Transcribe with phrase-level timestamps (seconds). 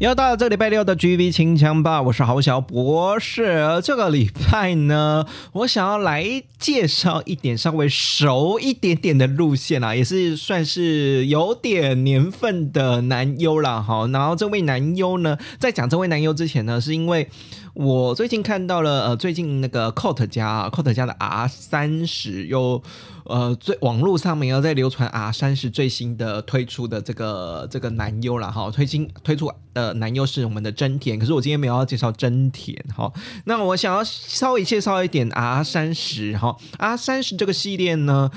[0.00, 3.82] 又到了这个礼拜六的 GV 清枪吧，我是豪小博士。
[3.84, 14.06] 这个礼拜呢， 我想要来介绍一点稍微熟一点点的路线啦，也是算是有点年份的男优啦哈。
[14.06, 17.28] 然后这位男优呢，在讲这位男优之前呢，是因为。
[17.74, 22.82] 我最近看到了，呃，最近那个 Cot 家，Cot 家的 R 三十又，
[23.24, 33.12] 呃，最网络上面又在流传 R 三十最新的推出的这个这个男优了哈，推新推出的男优是我们的真田，可是我今天没有要介绍真田哈，
[33.44, 38.30] 那我想要稍微介绍一点 R 三十哈，R 三十这个系列呢。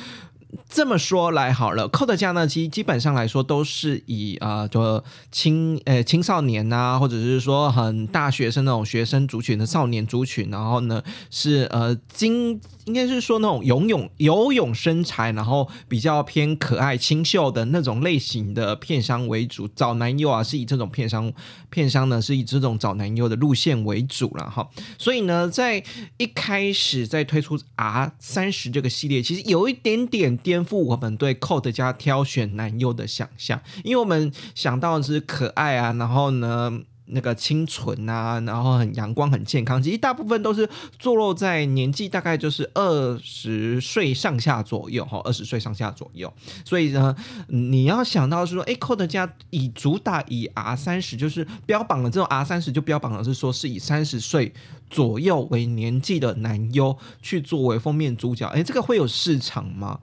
[0.70, 12.60] 这么说来好了，Code 家呢，其实基本上来说都是以啊，就青呃青少年呐，或者是说很大学生那种学生族群的少年族群，然后呢是呃经。
[12.86, 21.32] 应该是说那种游泳游泳身材，然后比较偏可爱清秀的那种类型的片商为主，找男优啊是以这种片商
[21.70, 24.68] 片商呢是以这种找男优的路线为主了哈。
[24.98, 25.84] 所以呢，在
[26.18, 36.82] 一开始在推出 R 三十这个系列，其实有一点点颠覆我们对 Code 加挑选男优的想象，因为我们想到的是可爱啊，然后呢。
[37.14, 40.68] 那个清纯啊，然后很阳光、很健康，其实大部分都是
[41.00, 46.32] 坐落在年纪大概就是二十岁上下左右，哈，二十岁上下左右。
[46.66, 47.16] 所以呢，
[47.48, 54.54] 你要想到是说，哎，Code 家以主打以 R 三十，就是标榜了这种 R 三十，就标榜了是说是以三十岁
[54.90, 60.00] 左右为年纪的男优去作为封面主角，哎，这个会有市场吗？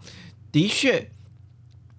[0.53, 1.11] 的确。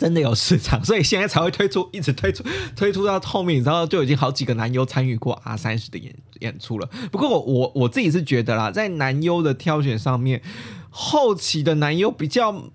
[0.02, 2.44] 真的有市场，所以现在才会推出，一直推出，
[2.76, 6.90] 推出到后面，你知道就已经好几个男优参与过 R 三十的演演出了。
[7.12, 10.42] 不过我我自己是觉得啦，在男优的挑选上面，
[10.90, 12.72] 后期的男优比较，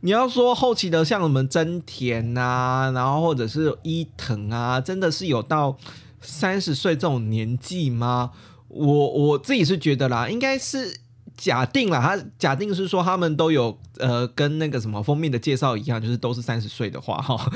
[0.00, 5.76] 你要说后期的像什么真田啊，然后或者是伊藤啊，真的是有到
[6.22, 8.30] 三十岁这种年纪吗？
[8.68, 11.00] 我我自己是觉得啦，应该是。
[11.40, 17.50] 假定了，他假定是说他们都有呃，跟那个什么封面的介绍一样，就是都是三十岁的话哈，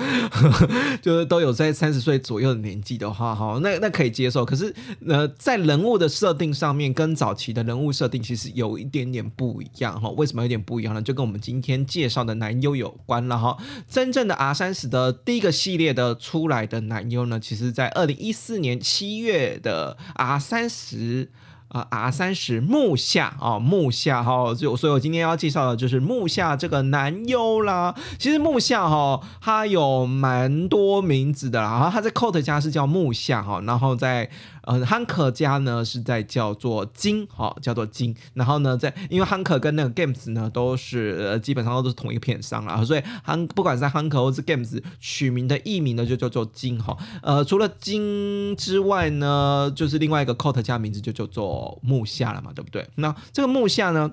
[1.03, 4.43] 就是都有在三十岁左右的年纪的话哈，那那可以接受。
[4.43, 4.75] 可是
[5.07, 10.09] 呃，在人物的设定上面，跟早期的人物设定其实有一点点不一样哈。
[10.17, 11.03] 为什么有点不一样呢？
[11.03, 13.59] 就跟我们今天介绍的男优有关了哈。
[13.87, 21.31] 真正的 R 三十的第一个系列的出来的男优呢，其实在二零一四年七月的 R 三十。
[21.75, 27.95] 啊，R 三十木下啊，木下哈，就所以我今天要介绍的就是木下这个男优啦。
[28.19, 34.31] 其实木下哈，他有蛮多名字的啦，然后他在 Coat 家是叫木下哈，然后在。
[34.67, 38.15] 呃，，Hunk 家呢是在叫做金，哈，叫做金。
[38.35, 46.97] 然后呢，在因为 Hunk 跟那个 Games 呢都是呃基本上都是同一个片商啦，所以 Hank 不管是 Hank 或是 Games 取名的艺名呢就叫做金，哈。
[47.23, 52.89] 呃，除了金之外呢，就是另外一个 Cot 家名字就叫做木下了嘛，对不对？
[52.97, 54.11] 那这个木下呢，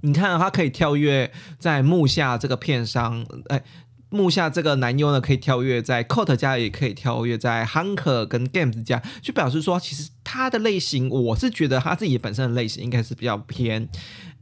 [0.00, 3.62] 你看它可以跳跃在木下这个片商，哎。
[4.10, 13.88] 木下这个男优呢，可以跳跃在 Coat 家，也可以跳跃在 Hunker 跟 Games 家，就表示说，其实他的类型，我是觉得他自己本身的类型应该是比较偏，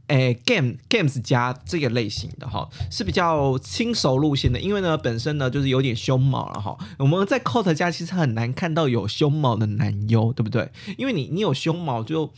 [0.07, 6.75] 诶，Game Games 家这个类型的哈，是比较轻熟路线的，因为呢，本身呢就是有点胸毛了哈。
[6.97, 10.71] 我们在 Coat 家其实很难看到有胸毛的男优，对不对？
[10.97, 12.33] 因为你你有胸毛就。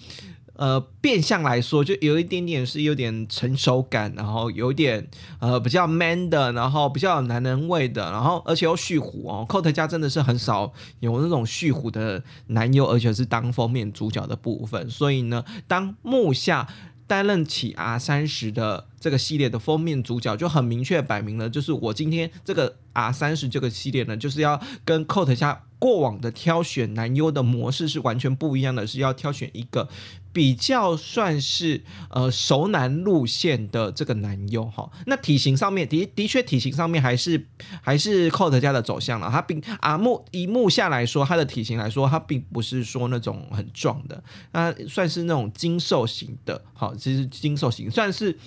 [0.54, 5.08] 呃，变相来说，就有一点点是有点成熟感，然后有点
[5.40, 9.46] 呃比较 man 的，然后比较有男人味的，然后而且又蓄胡哦。
[9.50, 14.88] cot 家真的是很少有那种蓄胡的男优，而且是当封面主角的部分。
[14.90, 16.68] 所以呢，当木下
[17.08, 29.90] 担任起 R 三十的这个系列的封面主角，就很明确摆明了，就是我今天这个 R 三十这个系列呢，就是要跟 cot 家过往的挑选男优的模式是完全不一样的，是要挑选一个。
[30.34, 37.46] 比较算是呃熟男路线的这个男优哈，那体型上面的的确体型上面还是
[37.82, 48.38] 还是 Cot 家的走向了，他并啊目以目下来说，他的体型来说，他并不是说那种很壮的，那算是那种精瘦型的，好，其实精瘦型算是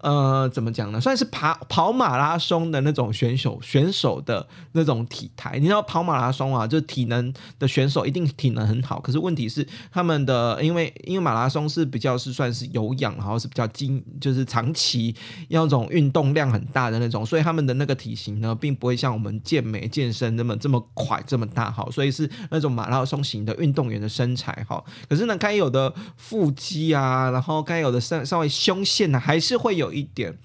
[0.00, 1.00] 呃，怎么讲呢？
[1.00, 5.58] 算是跑跑马拉松的那种选手选手的那种体态。
[5.58, 9.00] 你知道跑马拉松啊，就体能的选手一定体能很好。
[9.00, 15.12] 可是问题是他们的，因为因为马拉松是比较是算是有氧，然后是比较精，就是长期
[15.48, 21.84] 要那种运动量很大的那种，所以他们的那个体型呢，并不会像我们健美健身那么这么快这么大哈。
[21.90, 24.80] 所以是那种马拉松型的运动员的身材哈。
[25.08, 29.87] 可是呢，该有的腹肌啊，然后该有的稍稍微胸线呢，还是会有。
[29.92, 30.38] 一点，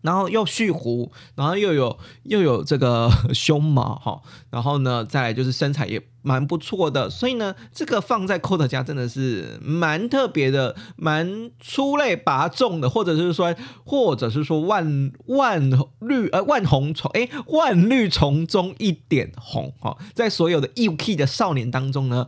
[0.00, 4.20] 然后又蓄胡，然后又有又有这个胸毛哈，
[4.50, 13.54] 然后呢，再来就是身材也蛮不错的，所以呢，这个放在 Cot 家真的是蛮特别的，蛮出类拔众的，或者是说，
[13.84, 15.70] 或者是说万万
[16.00, 22.26] 绿呃万红丛哎万绿丛中一点红哈，在所有的 UK 的少年当中呢。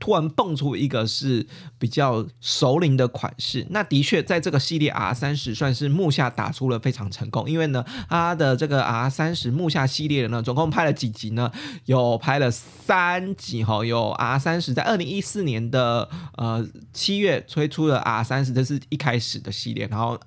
[0.00, 1.46] 突然蹦出一个是
[1.78, 11.50] 比较熟龄的款式，那的确在这个系列 R 三十算是木下打出了非常成功，因为呢，它的这个 R 三十木下系列呢，总共拍了几集呢？
[11.84, 20.18] 有拍了三集哈，有 R 三十在二零一四年的呃七月推出了 R 三十，这是一开始的系列，然后。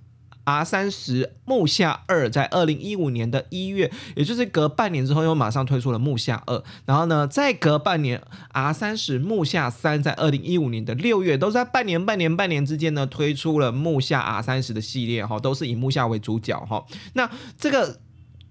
[0.44, 6.64] R 三十木下二在二零一五年的一月，也就是隔半年之后，又马上推出了木下二。
[6.86, 8.22] 然后呢，再隔半年
[8.52, 16.86] ，R 三十木下三在二零一五年的六月，都在半年、半年、半年之间呢，推出了木下 R 三十的系列哈，都是以木下为主角哈。
[17.14, 18.00] 那这个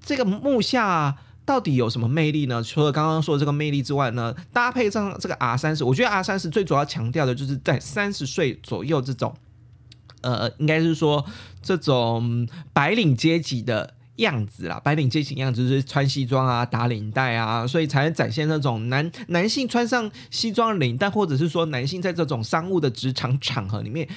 [0.05, 2.63] 这个木下到底有什么魅力呢？
[2.63, 9.35] 除了刚刚说的这个魅力之外呢，搭配上这个 R 三十，我觉得 R 三十最主要强调的就是在三十岁左右这种。
[10.23, 11.25] 呃，应该是说
[11.63, 24.09] 这种白领阶级的样子啦，白领阶级样子就是穿西装啊，打领带啊，所以才能展现那种男男性穿上西装领带，或者是说男性在这种商务的职场场合里面。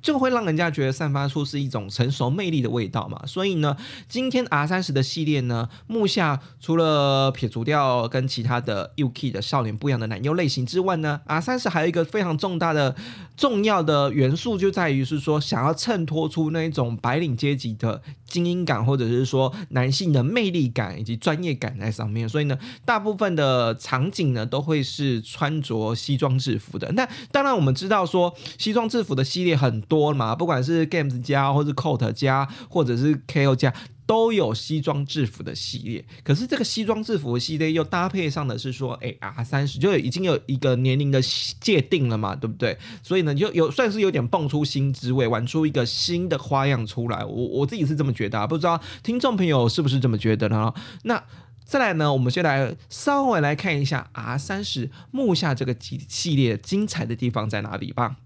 [0.00, 3.76] 就会让人家觉得散发出是一种成熟魅力的味道嘛，所以呢，
[4.08, 12.94] 今天 R 三十的系列呢，木下除了撇除掉跟其他的 UK 的少年不一样的男优类型之外呢，R 三十还有一个非常重大的
[13.36, 26.88] 重要的元素，就在于是说想要衬托出那一种白领阶级的精英感，或者是说男性的魅力感以及专业感在上面，所以呢，大部分的场景呢都会是穿着西装制服的。
[26.92, 29.82] 那当然我们知道说西装制服的系列很。
[29.88, 33.74] 多嘛，不管是 Games 家，或是 Coat 家，或者是 KO 家，
[34.06, 36.04] 都有西装制服的系列。
[36.22, 41.20] 可是这个西装制服系列又搭配上的是说，哎，R 三十就已经有一个年龄的
[41.60, 42.78] 界定了嘛，对不对？
[43.02, 47.24] 所以呢，就有算是有点蹦出新滋味，玩出一个新的花样出来。
[47.24, 50.72] 我我自己是这么觉得，啊不知道听众朋友是不是这么觉得呢？
[51.04, 51.22] 那
[51.64, 58.16] 再来呢，我们先来稍微来看一下 R 三十木下这个系系列精彩的地方在哪里吧。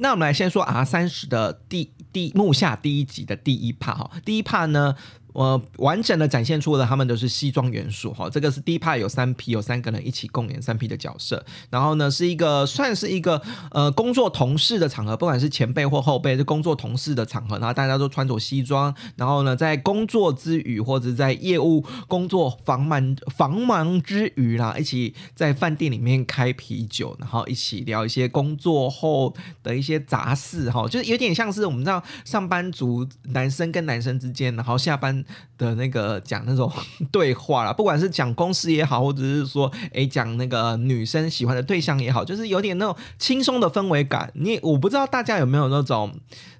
[0.00, 4.96] 那我们来先说 R 三十的第第目下第一集的第一 part 哈，第一 part 呢。
[5.32, 13.40] 我完整的展现出了他们都是西装元素哈，这个是第一派有三批有三个人一起共演三批的角色，然后呢是一个算是一个
[13.70, 35.19] 呃工作同事的场合，不管是前辈或后辈，是工作同事的场合，然后大家都穿着西装，然后呢在工作之余或者在业务工作繁忙繁忙之余啦，一起在饭店里面开啤酒，然后一起聊一些工作后的一些杂事哈，就是有点像是我们知道上班族男生跟男生之间，然后下班。
[35.58, 36.70] 的那个讲那种
[37.12, 44.30] 对话了，不管是讲公司也好，或者是说哎讲那个女生喜欢的对象也好，就是有点那种轻松的氛围感。
[44.34, 46.12] 你我不知道大家有没有那种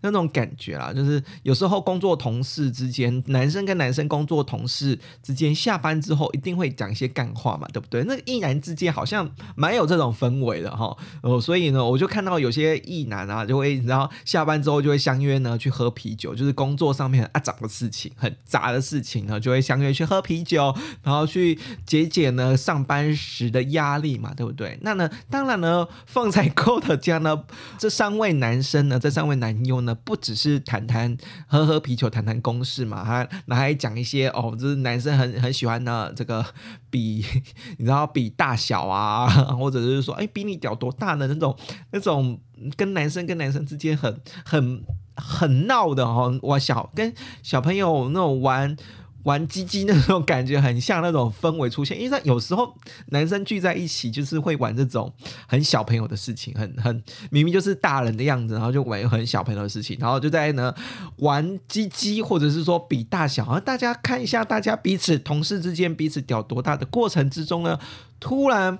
[0.02, 8.04] 那种感觉啦，就是有时候工作同事之间，男生跟男生工作同事之间，下班之后一定会讲一些干话嘛，对不对？
[8.04, 10.96] 那个艺男之间好像蛮有这种氛围的哈。
[11.22, 18.34] 哦，所以呢，我就看到有些艺男啊，就会然后下班之后就会相约呢去喝啤酒，就是工作上面啊找的事情很。
[18.50, 24.76] 杂的事情呢，就会相约去喝啤酒，然后去解解呢上班时的压力嘛，对不对？
[24.82, 27.44] 那呢，当然呢，放在 c o t 家呢，
[27.78, 31.16] 这三位男生呢，这三位男优呢，不只是谈谈
[31.46, 36.44] 喝喝啤酒、谈谈公事嘛，还那还讲一些哦，就是男生很很喜欢的这个
[36.90, 37.24] 比，
[37.78, 41.56] 你知道比大小啊， 或者是说，哎，比你屌多大的那种
[41.92, 42.40] 那种，
[42.76, 44.82] 跟男生跟男生之间很很。
[45.16, 47.12] 很闹的哈，我小跟
[47.42, 48.74] 小朋友那种玩
[49.24, 52.00] 玩鸡鸡那种感觉，很像那种氛围出现。
[52.00, 52.74] 因为有时候
[53.08, 55.12] 男生聚在一起，就是会玩这种
[55.46, 60.74] 很小朋友的事情，很很明明就是大人的样子，然后就玩很小朋友的事情，然后就在呢
[61.16, 63.44] 玩鸡鸡，或者是说比大小。
[63.44, 67.78] 然后大家看一下，大家彼此同事之间彼此屌多大的过程之中呢，
[68.18, 68.78] 突然。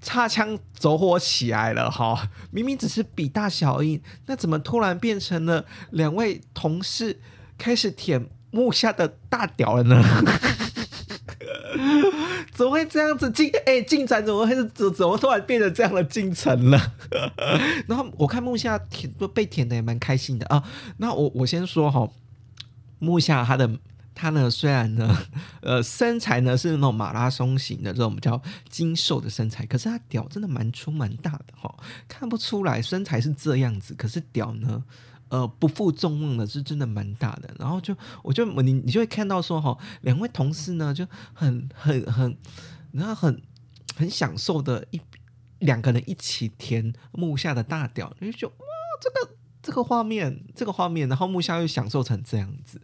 [0.00, 2.30] 擦枪走火起来了哈！
[2.50, 7.20] 明明只是比大小而已，那怎么突然变成了两位同事
[7.56, 10.02] 开始舔木下的大屌了呢？
[12.52, 13.50] 怎么会这样子进？
[13.66, 16.94] 哎，进展怎么会怎怎么突然变成这样的进程了？
[17.86, 20.64] 然后我看木下舔被舔的也蛮开心的啊。
[20.96, 22.08] 那我我先说哈，
[22.98, 23.70] 木下他的
[24.18, 25.16] 他呢，虽然呢，
[25.62, 31.72] 呃，身材呢是那种马拉松型的这种比较精瘦的身材，可是他屌真的蛮粗蛮大的哈，
[32.08, 34.82] 看不出来身材是这样子，可是屌呢？
[35.30, 42.34] 呃，不负众望的是真的蛮大的，然后就我就你你就会看到说哈，两位同事呢就很很很，
[42.92, 43.42] 然后很
[43.94, 44.98] 很享受的一
[45.58, 48.54] 两个人一起填木下的大屌，你就哇
[49.02, 52.80] 这个这个画面这个画面，然后木下又享受成这样子，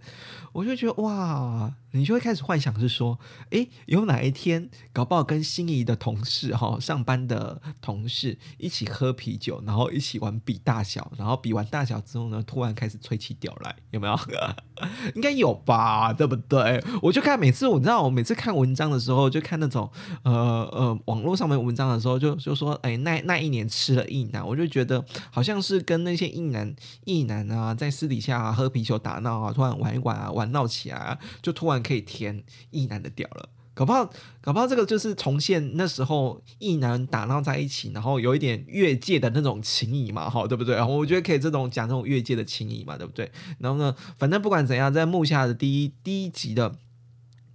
[0.52, 1.74] 我就觉得哇。
[1.96, 3.16] 你就会开始幻想是说，
[3.50, 14.18] 诶，有哪一天搞不好跟心仪的同事哈，上班的同事一起喝啤酒，然后一起玩比大小，然后比完大小之后呢，突然开始吹起屌来，有没有？
[15.14, 16.82] 应该有吧，对不对？
[17.00, 19.88] 我就看每次，我知道我每次看文章的时候，就看那种
[20.24, 20.32] 呃
[20.72, 26.74] 呃网络上面文章的时候，就就说，哎，那那一年吃了一男，我就觉得好像是跟那些一男
[27.04, 31.83] 一男啊，在私底下喝啤酒打闹啊，突然玩一玩啊，玩闹起来啊，就突然。
[31.84, 34.10] 可以填异男的屌了，搞不好，
[34.40, 40.82] 搞不好这个就是重现那时候异男打闹在一起，然后有一点越界的那种情谊嘛，哈，对不对？
[40.82, 43.30] 我觉得可以这种讲这种越界的情谊嘛，对不对？
[43.58, 46.74] 然后呢，反正不管怎样，在木下的第一第一集的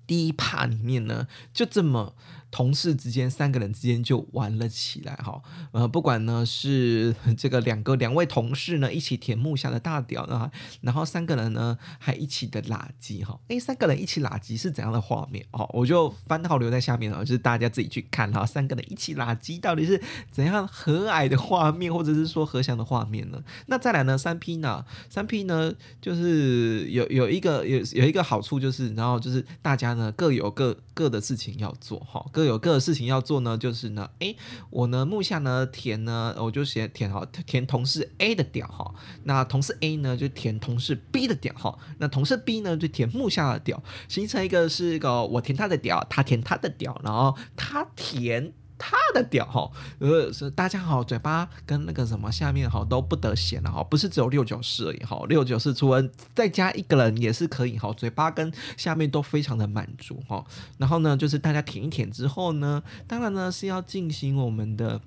[0.05, 2.15] 第一 part 里面呢，就这么。
[2.51, 5.41] 同事之间三个人之间就玩了起来哈，
[5.71, 10.49] 呃，不管呢是 这个两个两位同事呢一起舔木下的大屌呢，
[10.81, 15.69] 然后三个人呢还一起的拉鸡哈，哎，三个人一起拉鸡是怎样的画面哦？
[15.73, 20.01] 我就翻到留在下面了，就是大家自己去看哈，三个人一起拉鸡到底是
[20.31, 23.41] 怎样和蔼的画面，或者是说和祥的画面呢？
[23.67, 32.25] 那再来呢，三 P 呢，三 P 呢就是有有一个有有一个好处就是，然后就是大家呢各有各各的事情要做哈。
[32.43, 34.35] 有各的事情要做呢，就是呢，哎，
[34.69, 38.93] 我呢目下呢填呢，我就写填好，填同事 A 的屌哈，
[39.23, 48.53] 那同事 A 呢就填同事 B 的屌哈，那同事 B 呢就填目下的屌，形成一个是一个我填他的屌，他填他的屌，然后他填。
[48.79, 49.69] 他的屌哈，
[49.99, 60.43] 呃，是大家好，嘴巴跟那个什么下面哈都不得闲了哈，不是只有六九四而已哈，六九四除了再加一个人也是可以哈，嘴巴跟下面都非常的满足哈。
[60.77, 64.99] 然后呢，就是大家舔一舔之后呢，当然呢是要进行我们的。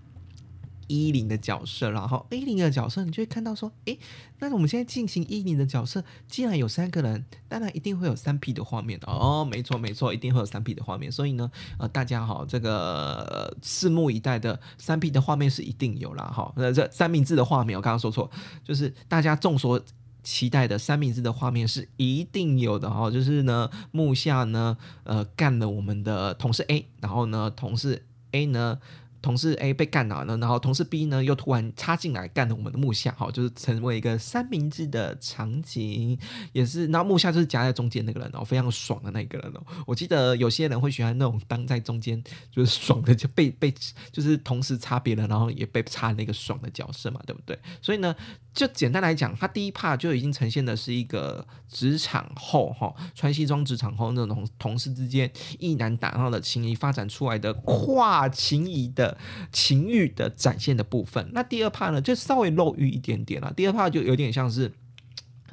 [0.87, 3.99] 一零的角色，然后 A 零的角色，你就会看到说，诶，
[4.39, 18.31] 那我们现在进行一零的角色，既然有三个人，当然一定会有三 P 的画面哦，没错没错，一定会有三 P 的画面，所以呢，呃，大家好，这个拭目以待的三 P 的画面是一定有啦，哈，那这三明治的画面，我刚刚说错，
[18.65, 19.81] 就是大家众所
[20.23, 28.79] 期待的三明治的画面是一定有的哈，就是呢，木下呢，呃，干了我们的同事 A，然后呢，同事 A 呢。
[29.23, 36.19] 同事 A 被干了，然后同事 B 呢又突然插进来干了我们的木下，好，就是成为一个三明治的场景，
[36.53, 39.63] 也是，然后木下就是夹在中间那个人哦，非常爽的那个人哦。
[39.87, 43.73] 我记得有些人会喜欢那种当在中间就是爽的，就被被
[44.11, 47.57] 就是同时插别人，然后也被插那个爽的角色嘛，对不对？
[47.81, 48.15] 所以呢，
[48.55, 59.17] 就简单来讲，他第一怕就已经呈现的是一个职场后哈，穿西装职场后那种同事之间一男打闹的情谊发展出来的跨情谊的。
[59.51, 63.53] 情欲的展现的部分，那第二怕呢，就稍微露欲一点点了。
[63.53, 64.73] 第二怕就有点像是，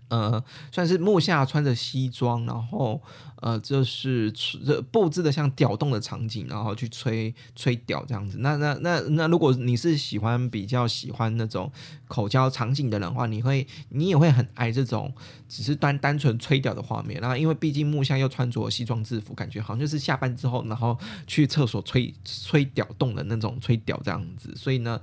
[0.08, 3.02] 呃，算是木下穿着西装，然后。
[3.42, 8.40] 呃，就是这布置的像屌动的场景，然后去吹吹屌这样子。
[8.40, 11.72] 那那那那，如果你是喜欢比较喜欢那种
[12.10, 15.10] 口交场景的人话，你会你也会很爱这种
[15.48, 17.22] 只是单单纯吹屌的画面。
[17.22, 24.54] 然后因为毕竟木下又穿着西装制服，感觉好像就是下班之后，然后去厕所吹吹屌动的那种吹屌这样子。
[24.58, 25.00] 所以呢，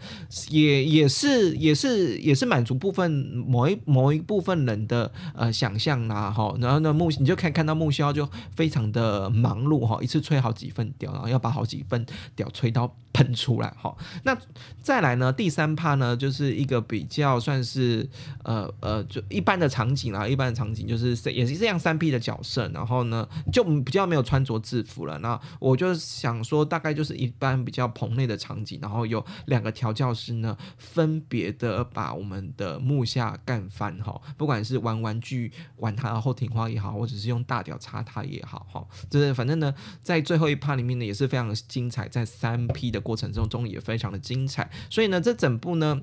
[0.50, 6.54] 也也是也是也是满足部分某一某一部分人的呃想象啦哈。
[6.60, 8.28] 然后呢木你就可以看到木萧就。
[8.56, 13.94] 非常的忙碌哈，一次吹好几份屌，然后要把好几份屌吹到喷出来哈。
[14.24, 14.36] 那
[14.82, 18.08] 再来呢，第三趴呢，就是一个比比较算是
[18.42, 25.18] 呃呃，就一般的场景啦，一般的场景就是也是这样三 P 的角色，然后呢就比较没有穿着制服了。
[25.20, 38.26] 那我就想说，大概就是一般比较棚内的场景，然后有两个调教师呢，分别的把我们的木下干翻哈，不管是玩玩具玩他的后庭花也好，或者是用大屌插他。
[38.26, 39.72] 也好哈，就是反正呢，
[40.02, 46.02] 在最后一趴里面呢，也是非常的精彩，在三 P 的过程中中也非常的精彩，所以呢，这整部呢，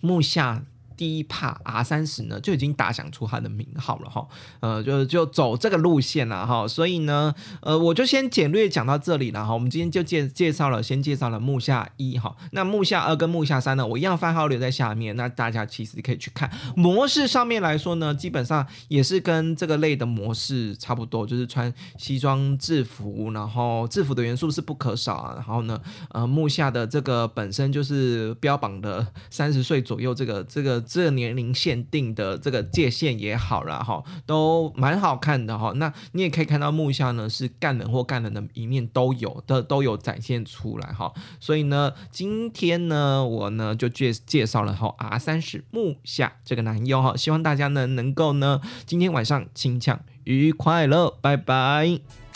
[0.00, 0.62] 木下
[0.98, 4.26] 第一帕 R 三十呢就已经打响出它的名号了哈，
[4.58, 9.54] 呃，就就走这个路线了哈，所以呢，呃，我就先简略讲到这里了哈。
[9.54, 16.50] 我们今天就介介绍了，先介绍了木下一哈，那木下二跟木下三呢，我一样番号留在下面，那大家其实可以去看。
[16.74, 35.72] 模式上面来说呢，基本上也是跟这个类的模式差不多，就是穿西装制服，然后制服的元素是不可少啊，然后呢，呃，木下的这个本身就是标榜的三十岁左右这个这个这个年龄限定的这个界限也好了哈，都蛮好看的哈。
[35.76, 41.12] 那你也可以看到木下呢是干人或干人的一面都有的都有展现出来哈。
[41.38, 52.27] 所以呢，今天呢我呢就介介绍了哈 R 三十木下这个男优哈，希望大家呢能够呢今天晚上清抢愉快乐，拜拜。